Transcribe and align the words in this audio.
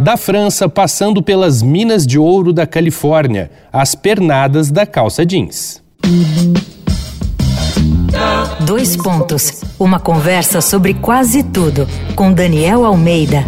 Da 0.00 0.16
França, 0.16 0.66
passando 0.66 1.22
pelas 1.22 1.60
minas 1.60 2.06
de 2.06 2.18
ouro 2.18 2.54
da 2.54 2.66
Califórnia, 2.66 3.50
as 3.70 3.94
pernadas 3.94 4.70
da 4.70 4.86
calça 4.86 5.26
jeans. 5.26 5.82
Dois 8.64 8.96
pontos. 8.96 9.62
Uma 9.78 10.00
conversa 10.00 10.62
sobre 10.62 10.94
quase 10.94 11.42
tudo 11.42 11.86
com 12.16 12.32
Daniel 12.32 12.86
Almeida. 12.86 13.44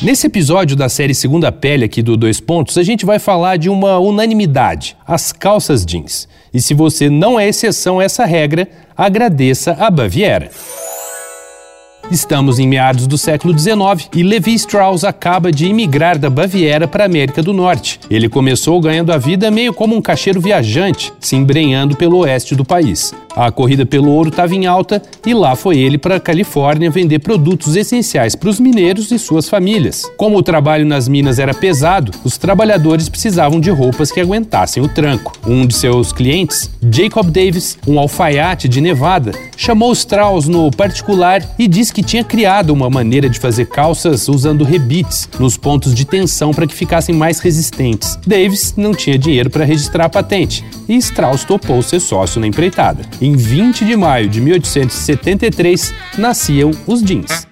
Nesse 0.00 0.28
episódio 0.28 0.76
da 0.76 0.88
série 0.88 1.14
Segunda 1.14 1.52
Pele 1.52 1.84
aqui 1.84 2.00
do 2.00 2.16
Dois 2.16 2.40
Pontos, 2.40 2.78
a 2.78 2.82
gente 2.82 3.04
vai 3.04 3.18
falar 3.18 3.58
de 3.58 3.68
uma 3.68 3.98
unanimidade, 3.98 4.96
as 5.06 5.30
calças 5.30 5.84
jeans. 5.84 6.26
E 6.54 6.62
se 6.62 6.72
você 6.72 7.10
não 7.10 7.38
é 7.38 7.48
exceção 7.48 7.98
a 7.98 8.04
essa 8.04 8.24
regra, 8.24 8.66
agradeça 8.96 9.72
a 9.72 9.90
Baviera. 9.90 10.50
Estamos 12.10 12.60
em 12.60 12.68
meados 12.68 13.08
do 13.08 13.18
século 13.18 13.58
XIX 13.58 14.08
e 14.14 14.22
Levi 14.22 14.54
Strauss 14.54 15.02
acaba 15.02 15.50
de 15.50 15.66
imigrar 15.66 16.16
da 16.16 16.30
Baviera 16.30 16.86
para 16.86 17.02
a 17.02 17.06
América 17.06 17.42
do 17.42 17.52
Norte. 17.52 17.98
Ele 18.08 18.28
começou 18.28 18.80
ganhando 18.80 19.12
a 19.12 19.18
vida 19.18 19.50
meio 19.50 19.74
como 19.74 19.96
um 19.96 20.00
cacheiro 20.00 20.40
viajante, 20.40 21.12
se 21.18 21.34
embrenhando 21.34 21.96
pelo 21.96 22.18
oeste 22.18 22.54
do 22.54 22.64
país. 22.64 23.12
A 23.36 23.50
corrida 23.50 23.84
pelo 23.84 24.10
ouro 24.10 24.30
estava 24.30 24.54
em 24.54 24.64
alta 24.64 25.02
e 25.26 25.34
lá 25.34 25.54
foi 25.54 25.76
ele 25.76 25.98
para 25.98 26.16
a 26.16 26.20
Califórnia 26.20 26.90
vender 26.90 27.18
produtos 27.18 27.76
essenciais 27.76 28.34
para 28.34 28.48
os 28.48 28.58
mineiros 28.58 29.10
e 29.10 29.18
suas 29.18 29.46
famílias. 29.46 30.10
Como 30.16 30.38
o 30.38 30.42
trabalho 30.42 30.86
nas 30.86 31.06
minas 31.06 31.38
era 31.38 31.52
pesado, 31.52 32.12
os 32.24 32.38
trabalhadores 32.38 33.10
precisavam 33.10 33.60
de 33.60 33.68
roupas 33.68 34.10
que 34.10 34.20
aguentassem 34.20 34.82
o 34.82 34.88
tranco. 34.88 35.34
Um 35.46 35.66
de 35.66 35.74
seus 35.74 36.14
clientes, 36.14 36.70
Jacob 36.90 37.30
Davis, 37.30 37.76
um 37.86 37.98
alfaiate 37.98 38.68
de 38.68 38.80
Nevada, 38.80 39.32
chamou 39.54 39.92
Strauss 39.92 40.48
no 40.48 40.70
particular 40.70 41.42
e 41.58 41.68
disse 41.68 41.92
que 41.92 42.02
tinha 42.02 42.24
criado 42.24 42.70
uma 42.70 42.88
maneira 42.88 43.28
de 43.28 43.38
fazer 43.38 43.66
calças 43.66 44.28
usando 44.28 44.64
rebites 44.64 45.28
nos 45.38 45.58
pontos 45.58 45.94
de 45.94 46.06
tensão 46.06 46.52
para 46.52 46.66
que 46.66 46.74
ficassem 46.74 47.14
mais 47.14 47.38
resistentes. 47.38 48.18
Davis 48.26 48.72
não 48.78 48.94
tinha 48.94 49.18
dinheiro 49.18 49.50
para 49.50 49.66
registrar 49.66 50.06
a 50.06 50.08
patente 50.08 50.64
e 50.88 50.96
Strauss 50.96 51.44
topou 51.44 51.82
ser 51.82 52.00
sócio 52.00 52.40
na 52.40 52.46
empreitada. 52.46 53.04
Em 53.26 53.34
20 53.34 53.84
de 53.84 53.96
maio 53.96 54.28
de 54.28 54.40
1873, 54.40 55.92
nasciam 56.16 56.70
os 56.86 57.02
jeans. 57.02 57.44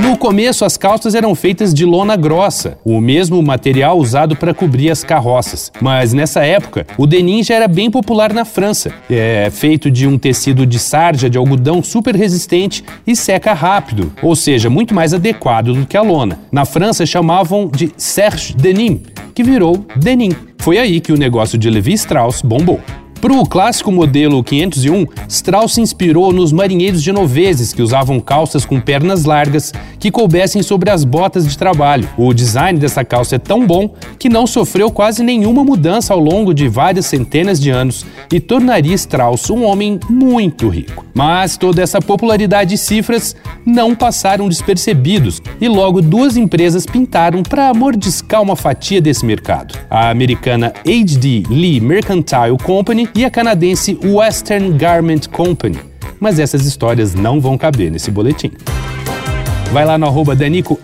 No 0.00 0.18
começo, 0.18 0.64
as 0.64 0.76
calças 0.76 1.14
eram 1.14 1.36
feitas 1.36 1.72
de 1.72 1.84
lona 1.84 2.16
grossa, 2.16 2.78
o 2.84 3.00
mesmo 3.00 3.40
material 3.40 3.96
usado 3.96 4.34
para 4.34 4.52
cobrir 4.52 4.90
as 4.90 5.04
carroças. 5.04 5.70
Mas 5.80 6.12
nessa 6.12 6.44
época, 6.44 6.84
o 6.98 7.06
denim 7.06 7.44
já 7.44 7.54
era 7.54 7.68
bem 7.68 7.92
popular 7.92 8.32
na 8.32 8.44
França. 8.44 8.92
É 9.08 9.48
feito 9.52 9.88
de 9.88 10.08
um 10.08 10.18
tecido 10.18 10.66
de 10.66 10.80
sarja 10.80 11.30
de 11.30 11.38
algodão 11.38 11.80
super 11.80 12.16
resistente 12.16 12.82
e 13.06 13.14
seca 13.14 13.52
rápido, 13.52 14.12
ou 14.20 14.34
seja, 14.34 14.68
muito 14.68 14.92
mais 14.96 15.14
adequado 15.14 15.74
do 15.74 15.86
que 15.86 15.96
a 15.96 16.02
lona. 16.02 16.40
Na 16.50 16.64
França 16.64 17.06
chamavam 17.06 17.70
de 17.72 17.92
serge 17.96 18.52
denim, 18.52 19.00
que 19.32 19.44
virou 19.44 19.86
denim. 19.94 20.32
Foi 20.58 20.76
aí 20.76 21.00
que 21.00 21.12
o 21.12 21.16
negócio 21.16 21.56
de 21.56 21.70
Levi 21.70 21.92
Strauss 21.92 22.42
bombou. 22.42 22.80
Para 23.24 23.32
o 23.32 23.46
clássico 23.46 23.90
modelo 23.90 24.44
501, 24.44 25.06
Strauss 25.28 25.72
se 25.72 25.80
inspirou 25.80 26.30
nos 26.30 26.52
marinheiros 26.52 27.00
genoveses 27.02 27.72
que 27.72 27.80
usavam 27.80 28.20
calças 28.20 28.66
com 28.66 28.78
pernas 28.78 29.24
largas 29.24 29.72
que 29.98 30.10
coubessem 30.10 30.62
sobre 30.62 30.90
as 30.90 31.04
botas 31.04 31.48
de 31.48 31.56
trabalho. 31.56 32.06
O 32.18 32.34
design 32.34 32.78
dessa 32.78 33.02
calça 33.02 33.36
é 33.36 33.38
tão 33.38 33.66
bom 33.66 33.88
que 34.18 34.28
não 34.28 34.46
sofreu 34.46 34.90
quase 34.90 35.22
nenhuma 35.22 35.64
mudança 35.64 36.12
ao 36.12 36.20
longo 36.20 36.52
de 36.52 36.68
várias 36.68 37.06
centenas 37.06 37.58
de 37.58 37.70
anos 37.70 38.04
e 38.30 38.38
tornaria 38.38 38.94
Strauss 38.94 39.48
um 39.48 39.64
homem 39.64 39.98
muito 40.10 40.68
rico. 40.68 41.06
Mas 41.14 41.56
toda 41.56 41.80
essa 41.80 42.02
popularidade 42.02 42.74
e 42.74 42.78
cifras 42.78 43.34
não 43.64 43.94
passaram 43.94 44.50
despercebidos 44.50 45.40
e 45.58 45.66
logo 45.66 46.02
duas 46.02 46.36
empresas 46.36 46.84
pintaram 46.84 47.42
para 47.42 47.72
mordiscar 47.72 48.42
uma 48.42 48.54
fatia 48.54 49.00
desse 49.00 49.24
mercado. 49.24 49.78
A 49.88 50.10
americana 50.10 50.74
H.D. 50.86 51.44
Lee 51.48 51.80
Mercantile 51.80 52.58
Company 52.62 53.08
e 53.14 53.24
a 53.24 53.30
canadense 53.30 53.98
Western 54.04 54.72
Garment 54.76 55.28
Company. 55.30 55.78
Mas 56.18 56.38
essas 56.38 56.66
histórias 56.66 57.14
não 57.14 57.40
vão 57.40 57.56
caber 57.56 57.90
nesse 57.90 58.10
boletim. 58.10 58.50
Vai 59.72 59.84
lá 59.84 59.98
no 59.98 60.06
arroba 60.06 60.36
Danico 60.36 60.78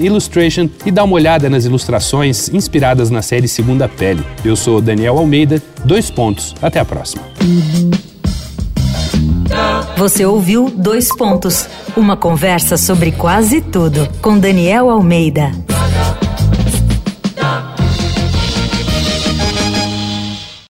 Illustration 0.00 0.68
e 0.86 0.90
dá 0.90 1.02
uma 1.02 1.14
olhada 1.14 1.50
nas 1.50 1.64
ilustrações 1.64 2.48
inspiradas 2.48 3.10
na 3.10 3.22
série 3.22 3.48
Segunda 3.48 3.88
Pele. 3.88 4.24
Eu 4.44 4.54
sou 4.54 4.80
Daniel 4.80 5.18
Almeida, 5.18 5.60
dois 5.84 6.10
pontos. 6.10 6.54
Até 6.62 6.78
a 6.78 6.84
próxima. 6.84 7.22
Você 9.96 10.24
ouviu 10.24 10.70
Dois 10.70 11.14
Pontos, 11.14 11.68
uma 11.96 12.16
conversa 12.16 12.76
sobre 12.76 13.12
quase 13.12 13.60
tudo 13.60 14.08
com 14.22 14.38
Daniel 14.38 14.88
Almeida. 14.88 15.50